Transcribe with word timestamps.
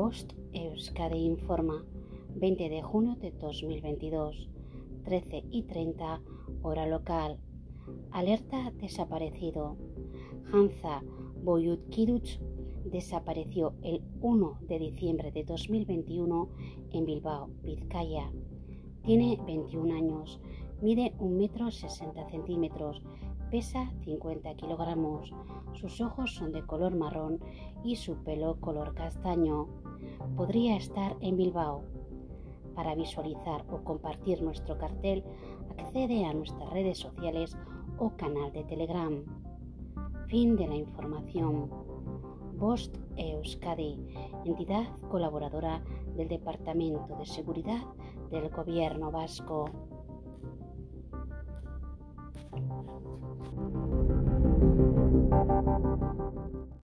Post 0.00 0.32
Euskadi 0.54 1.26
informa 1.26 1.84
20 2.34 2.70
de 2.70 2.80
junio 2.80 3.16
de 3.16 3.32
2022, 3.32 4.48
13 5.04 5.44
y 5.50 5.64
30 5.64 6.22
hora 6.62 6.86
local. 6.86 7.38
Alerta 8.10 8.70
desaparecido. 8.80 9.76
Hanza 10.50 11.02
Boyutkiruch 11.44 12.40
desapareció 12.86 13.74
el 13.82 14.02
1 14.22 14.60
de 14.62 14.78
diciembre 14.78 15.32
de 15.32 15.44
2021 15.44 16.48
en 16.92 17.04
Bilbao, 17.04 17.50
Vizcaya. 17.62 18.32
Tiene 19.02 19.38
21 19.44 19.94
años, 19.94 20.40
mide 20.80 21.12
1 21.18 21.36
metro 21.36 21.70
60 21.70 22.30
centímetros, 22.30 23.02
pesa 23.50 23.92
50 24.04 24.54
kilogramos, 24.54 25.30
sus 25.74 26.00
ojos 26.00 26.34
son 26.34 26.52
de 26.52 26.64
color 26.64 26.96
marrón 26.96 27.38
y 27.84 27.96
su 27.96 28.16
pelo 28.24 28.60
color 28.60 28.94
castaño. 28.94 29.68
Podría 30.36 30.76
estar 30.76 31.16
en 31.20 31.36
Bilbao. 31.36 31.84
Para 32.74 32.94
visualizar 32.94 33.64
o 33.70 33.82
compartir 33.84 34.42
nuestro 34.42 34.78
cartel, 34.78 35.24
accede 35.78 36.24
a 36.24 36.32
nuestras 36.32 36.70
redes 36.70 36.98
sociales 36.98 37.56
o 37.98 38.10
canal 38.16 38.52
de 38.52 38.64
Telegram. 38.64 39.24
Fin 40.28 40.56
de 40.56 40.66
la 40.66 40.76
información. 40.76 41.70
Post 42.58 42.96
Euskadi, 43.16 43.98
entidad 44.44 44.84
colaboradora 45.10 45.82
del 46.16 46.28
Departamento 46.28 47.16
de 47.16 47.26
Seguridad 47.26 47.82
del 48.30 48.48
Gobierno 48.50 49.10
Vasco. 49.10 49.70